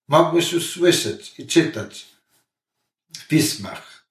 mogłeś 0.08 0.52
już 0.52 0.72
słyszeć 0.72 1.38
i 1.38 1.46
czytać 1.46 2.06
w 3.16 3.26
pismach, 3.28 4.06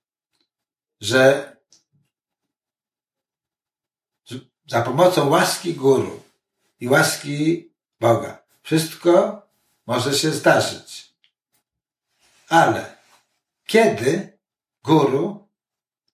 że 1.01 1.55
za 4.67 4.81
pomocą 4.81 5.29
łaski 5.29 5.73
guru 5.73 6.23
i 6.79 6.87
łaski 6.87 7.69
Boga 7.99 8.43
wszystko 8.63 9.41
może 9.85 10.13
się 10.13 10.31
zdarzyć. 10.31 11.13
Ale 12.49 12.97
kiedy 13.65 14.37
guru 14.83 15.44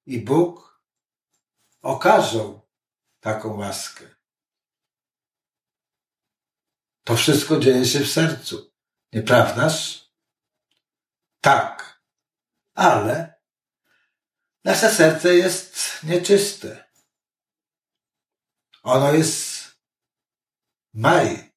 i 0.06 0.20
Bóg 0.22 0.82
okażą 1.82 2.62
taką 3.20 3.58
łaskę. 3.58 4.16
To 7.04 7.16
wszystko 7.16 7.60
dzieje 7.60 7.86
się 7.86 8.00
w 8.00 8.12
sercu. 8.12 8.72
Nieprawdaż? 9.14 10.06
Tak. 11.42 12.02
Ale 12.74 13.42
nasze 14.64 14.90
serce 14.90 15.36
jest 15.36 16.04
nieczyste. 16.04 16.92
Ono 18.84 19.14
jest 19.14 19.72
maj. 20.94 21.52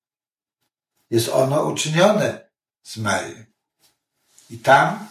Jest 1.11 1.29
ono 1.29 1.65
uczynione 1.65 2.51
z 2.83 2.97
maj. 2.97 3.47
I 4.51 4.59
tam 4.59 5.09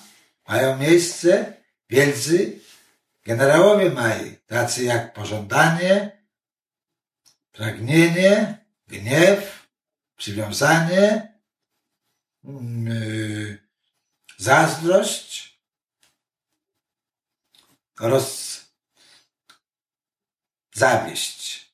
mają 0.47 0.77
miejsce 0.77 1.63
wielcy 1.89 2.62
generałowie 3.23 3.89
maj, 3.89 4.37
tacy 4.47 4.83
jak 4.83 5.13
pożądanie, 5.13 6.23
pragnienie, 7.51 8.65
gniew, 8.87 9.67
przywiązanie, 10.15 11.33
yy, 12.43 13.67
zazdrość 14.37 15.59
oraz 17.99 18.59
zawieść. 20.73 21.73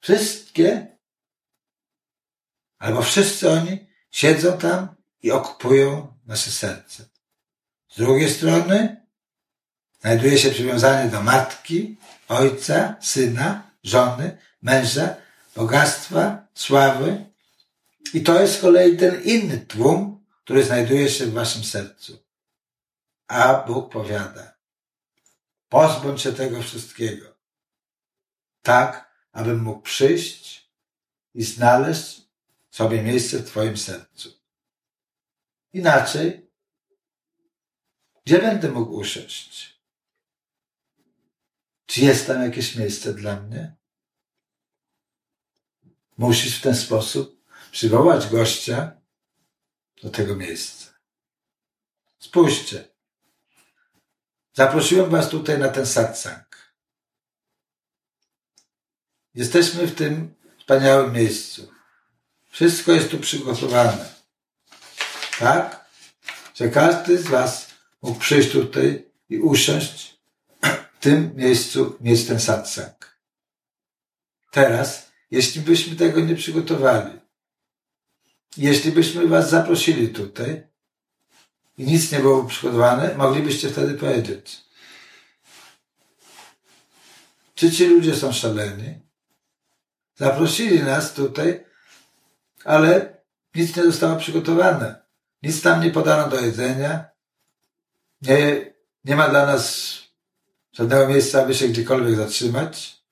Wszystkie, 0.00 0.96
albo 2.78 3.02
wszyscy 3.02 3.50
oni 3.50 3.86
siedzą 4.10 4.58
tam 4.58 4.96
i 5.22 5.30
okupują 5.30 6.18
nasze 6.26 6.50
serce. 6.50 7.08
Z 7.88 7.96
drugiej 7.96 8.30
strony 8.30 9.03
znajduje 10.04 10.38
się 10.38 10.50
przywiązanie 10.50 11.10
do 11.10 11.22
matki, 11.22 11.96
ojca, 12.28 12.96
syna, 13.00 13.70
żony, 13.84 14.38
męża, 14.62 15.16
bogactwa, 15.56 16.46
sławy. 16.54 17.26
I 18.14 18.22
to 18.22 18.40
jest 18.40 18.58
z 18.58 18.60
kolei 18.60 18.96
ten 18.96 19.22
inny 19.22 19.58
tłum, 19.58 20.24
który 20.44 20.64
znajduje 20.64 21.10
się 21.10 21.26
w 21.26 21.32
waszym 21.32 21.64
sercu. 21.64 22.24
A 23.28 23.54
Bóg 23.54 23.92
powiada, 23.92 24.54
pozbądź 25.68 26.22
się 26.22 26.32
tego 26.32 26.62
wszystkiego. 26.62 27.26
Tak, 28.62 29.14
abym 29.32 29.62
mógł 29.62 29.80
przyjść 29.80 30.70
i 31.34 31.44
znaleźć 31.44 32.22
sobie 32.70 33.02
miejsce 33.02 33.38
w 33.38 33.46
twoim 33.46 33.76
sercu. 33.76 34.32
Inaczej, 35.72 36.50
gdzie 38.24 38.38
będę 38.38 38.68
mógł 38.68 38.94
usiąść? 38.94 39.73
Czy 41.86 42.00
jest 42.00 42.26
tam 42.26 42.42
jakieś 42.42 42.76
miejsce 42.76 43.14
dla 43.14 43.40
mnie? 43.40 43.76
Musisz 46.16 46.58
w 46.58 46.62
ten 46.62 46.76
sposób 46.76 47.44
przywołać 47.72 48.26
gościa 48.26 49.00
do 50.02 50.10
tego 50.10 50.36
miejsca. 50.36 50.94
Spójrzcie. 52.18 52.88
Zaprosiłem 54.52 55.10
Was 55.10 55.28
tutaj 55.28 55.58
na 55.58 55.68
ten 55.68 55.86
satsang. 55.86 56.74
Jesteśmy 59.34 59.86
w 59.86 59.94
tym 59.94 60.34
wspaniałym 60.58 61.12
miejscu. 61.12 61.72
Wszystko 62.50 62.92
jest 62.92 63.10
tu 63.10 63.18
przygotowane. 63.18 64.14
Tak? 65.38 65.90
Że 66.54 66.68
każdy 66.68 67.18
z 67.18 67.26
Was 67.26 67.70
mógł 68.02 68.18
przyjść 68.18 68.52
tutaj 68.52 69.10
i 69.28 69.38
usiąść 69.38 70.13
tym 71.04 71.36
miejscu 71.36 71.96
mieć 72.00 72.26
ten 72.26 72.40
satsang. 72.40 73.18
Teraz, 74.50 75.12
jeśli 75.30 75.60
byśmy 75.60 75.96
tego 75.96 76.20
nie 76.20 76.34
przygotowali, 76.34 77.20
jeśli 78.56 78.92
byśmy 78.92 79.26
was 79.26 79.50
zaprosili 79.50 80.08
tutaj 80.08 80.66
i 81.78 81.84
nic 81.84 82.12
nie 82.12 82.20
było 82.20 82.44
przygotowane, 82.44 83.14
moglibyście 83.14 83.68
wtedy 83.68 83.94
powiedzieć, 83.94 84.60
czy 87.54 87.72
ci 87.72 87.86
ludzie 87.86 88.16
są 88.16 88.32
szaleni? 88.32 89.00
Zaprosili 90.16 90.82
nas 90.82 91.14
tutaj, 91.14 91.64
ale 92.64 93.16
nic 93.54 93.76
nie 93.76 93.82
zostało 93.82 94.16
przygotowane. 94.16 95.04
Nic 95.42 95.62
tam 95.62 95.82
nie 95.82 95.90
podano 95.90 96.28
do 96.28 96.40
jedzenia. 96.40 97.04
Nie, 98.22 98.72
nie 99.04 99.16
ma 99.16 99.28
dla 99.28 99.46
nas 99.46 100.03
żadnego 100.74 101.08
miejsca, 101.08 101.42
aby 101.42 101.54
się 101.54 101.68
gdziekolwiek 101.68 102.16
zatrzymać. 102.16 103.02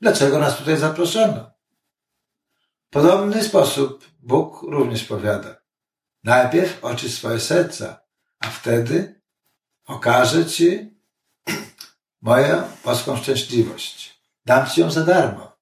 Dlaczego 0.00 0.38
nas 0.38 0.58
tutaj 0.58 0.76
zaproszono? 0.76 1.50
Podobny 2.90 3.44
sposób 3.44 4.04
Bóg 4.18 4.62
również 4.62 5.04
powiada. 5.04 5.56
Najpierw 6.24 6.84
oczyść 6.84 7.14
swoje 7.14 7.40
serca, 7.40 8.00
a 8.38 8.50
wtedy 8.50 9.20
okażę 9.84 10.46
Ci 10.46 10.94
moją 12.20 12.70
boską 12.84 13.16
szczęśliwość. 13.16 14.20
Dam 14.44 14.70
Ci 14.70 14.80
ją 14.80 14.90
za 14.90 15.04
darmo. 15.04 15.56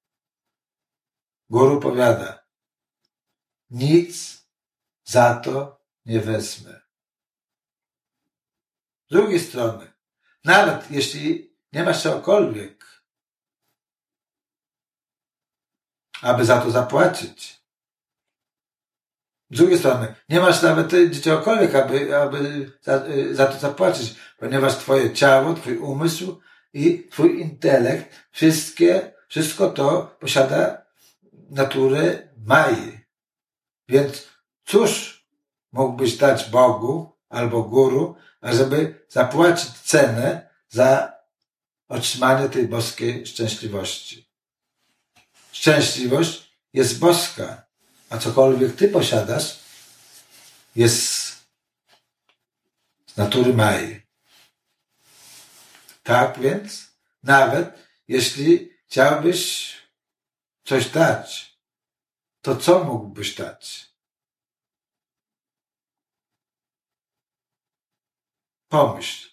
Guru 1.49 1.79
powiada, 1.79 2.43
nic 3.69 4.43
za 5.03 5.35
to 5.35 5.81
nie 6.05 6.19
wezmę. 6.19 6.81
Z 9.05 9.13
drugiej 9.13 9.39
strony, 9.39 9.92
nawet 10.43 10.91
jeśli 10.91 11.53
nie 11.73 11.83
masz 11.83 12.03
czegokolwiek, 12.03 13.03
aby 16.21 16.45
za 16.45 16.61
to 16.61 16.71
zapłacić, 16.71 17.63
z 19.51 19.57
drugiej 19.57 19.79
strony, 19.79 20.15
nie 20.29 20.39
masz 20.39 20.61
nawet 20.61 20.91
czegokolwiek, 21.23 21.75
aby, 21.75 22.17
aby 22.17 22.71
za, 22.81 23.03
za 23.31 23.45
to 23.45 23.59
zapłacić, 23.59 24.15
ponieważ 24.37 24.75
twoje 24.75 25.13
ciało, 25.13 25.53
twój 25.53 25.77
umysł 25.77 26.41
i 26.73 27.07
twój 27.11 27.41
intelekt, 27.41 28.15
wszystkie, 28.31 29.13
wszystko 29.27 29.69
to 29.69 30.15
posiada 30.19 30.85
naturę 31.49 32.27
Mai. 32.45 32.99
Więc 33.89 34.27
cóż 34.65 35.23
mógłbyś 35.71 36.17
dać 36.17 36.49
Bogu 36.49 37.11
albo 37.29 37.63
Guru, 37.63 38.15
ażeby 38.43 39.05
zapłacić 39.09 39.69
cenę 39.69 40.49
za 40.69 41.13
otrzymanie 41.87 42.49
tej 42.49 42.67
boskiej 42.67 43.27
szczęśliwości. 43.27 44.29
Szczęśliwość 45.51 46.51
jest 46.73 46.99
boska, 46.99 47.65
a 48.09 48.17
cokolwiek 48.17 48.75
ty 48.75 48.87
posiadasz, 48.87 49.59
jest 50.75 51.03
z 53.07 53.17
natury 53.17 53.53
Mai. 53.53 54.01
Tak 56.03 56.39
więc, 56.39 56.87
nawet 57.23 57.69
jeśli 58.07 58.71
chciałbyś 58.87 59.73
coś 60.63 60.89
dać, 60.89 61.57
to 62.41 62.55
co 62.55 62.83
mógłbyś 62.83 63.35
dać? 63.35 63.92
Pomyśl. 68.73 69.27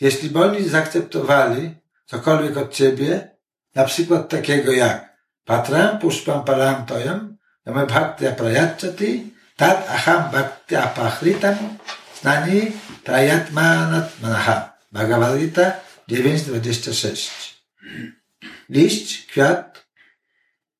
Jeśli 0.00 0.34
oni 0.34 0.68
zaakceptowali 0.68 1.74
cokolwiek 2.06 2.56
od 2.56 2.74
ciebie, 2.74 3.36
na 3.74 3.84
przykład 3.84 4.28
takiego 4.28 4.72
jak 4.72 5.16
Patram 5.44 5.98
puszpam 5.98 6.44
palam 6.44 6.86
toyam, 6.86 7.36
yama 7.66 7.86
bhaktya 7.86 8.32
prayachati, 8.32 9.34
tat 9.56 9.88
aham 9.88 10.30
bhaktya 10.30 10.82
pachritam, 10.96 11.56
znani 12.20 12.72
prayatmanat 13.04 14.20
manaha. 14.22 14.56
Bhagavad 14.92 15.38
Gita 15.38 15.80
9.26. 16.08 17.54
Liść, 18.68 19.26
kwiat, 19.26 19.86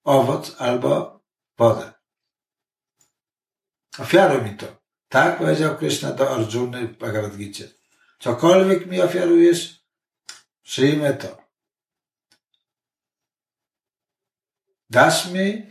owoc 0.04 0.56
albo 0.58 1.20
wodę. 1.58 1.92
Ofiaruj 3.98 4.42
mi 4.42 4.56
to. 4.56 4.79
Tak 5.10 5.38
powiedział 5.38 5.76
Krishna 5.76 6.12
do 6.12 6.30
Arjuny 6.30 6.88
w 6.88 6.98
Bhagavad 6.98 7.36
Gita. 7.36 7.64
Cokolwiek 8.18 8.86
mi 8.86 9.00
ofiarujesz, 9.00 9.84
przyjmę 10.62 11.14
to. 11.14 11.44
Dasz 14.90 15.30
mi 15.30 15.66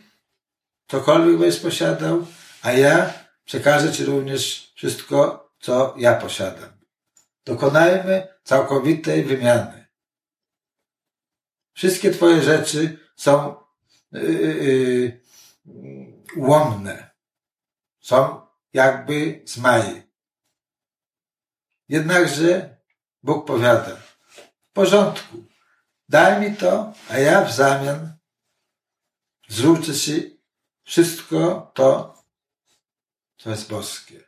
cokolwiek 0.87 1.37
będziesz 1.37 1.61
posiadał, 1.61 2.25
a 2.61 2.71
ja 2.71 3.13
przekażę 3.45 3.93
Ci 3.93 4.05
również 4.05 4.73
wszystko, 4.75 5.49
co 5.59 5.93
ja 5.97 6.15
posiadam. 6.15 6.69
Dokonajmy 7.45 8.27
całkowitej 8.43 9.23
wymiany. 9.23 9.87
Wszystkie 11.73 12.11
Twoje 12.11 12.41
rzeczy 12.41 12.97
są 13.15 13.55
yy, 14.11 14.21
yy, 14.31 15.21
łomne. 16.37 17.09
Są 17.99 18.48
jakby 18.73 19.41
z 19.45 19.57
Mai. 19.57 20.03
Jednakże 21.89 22.77
Bóg 23.23 23.47
powiada, 23.47 23.95
w 24.69 24.71
porządku, 24.73 25.45
daj 26.09 26.41
mi 26.41 26.57
to, 26.57 26.93
a 27.09 27.17
ja 27.17 27.45
w 27.45 27.53
zamian 27.53 28.17
zwrócę 29.47 29.93
Ci 29.93 30.39
wszystko 30.83 31.71
to, 31.75 32.17
co 33.37 33.49
jest 33.49 33.69
boskie. 33.69 34.23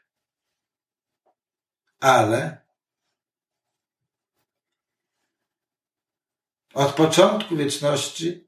Ale 1.99 2.61
od 6.73 6.95
początku 6.95 7.55
wieczności 7.55 8.47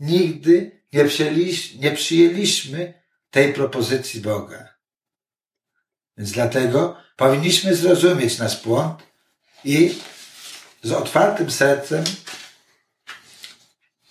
nigdy 0.00 0.82
nie, 0.92 1.04
nie 1.78 1.90
przyjęliśmy 1.90 3.02
tej 3.30 3.52
propozycji 3.52 4.20
Boga. 4.20 4.71
Więc 6.16 6.32
dlatego 6.32 6.96
powinniśmy 7.16 7.76
zrozumieć 7.76 8.38
nasz 8.38 8.62
błąd 8.62 9.02
i 9.64 9.98
z 10.82 10.92
otwartym 10.92 11.50
sercem 11.50 12.04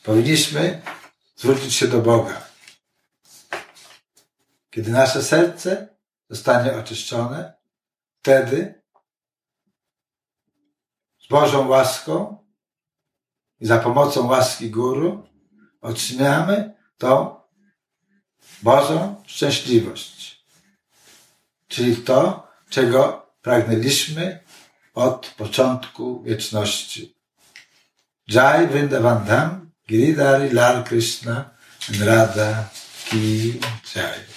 powinniśmy 0.03 0.81
zwrócić 1.35 1.73
się 1.73 1.87
do 1.87 1.99
Boga. 1.99 2.41
Kiedy 4.69 4.91
nasze 4.91 5.23
serce 5.23 5.97
zostanie 6.29 6.73
oczyszczone, 6.73 7.53
wtedy 8.19 8.81
z 11.19 11.27
Bożą 11.27 11.67
łaską 11.67 12.45
i 13.59 13.65
za 13.65 13.77
pomocą 13.77 14.27
łaski 14.27 14.69
Guru 14.69 15.27
otrzymamy 15.81 16.73
tą 16.97 17.41
Bożą 18.61 19.23
szczęśliwość. 19.27 20.40
Czyli 21.71 21.95
to, 21.95 22.47
czego 22.69 23.25
pragnęliśmy 23.41 24.39
od 24.93 25.33
początku 25.37 26.23
wieczności. 26.23 27.15
Jai 28.27 28.67
Vrindavan 28.67 29.25
Dham, 29.25 29.71
Giridhari 29.89 30.49
Lal 30.49 30.83
Krishna, 30.83 31.49
Radha 31.99 32.69
Ki 33.09 33.59
Jai. 33.95 34.30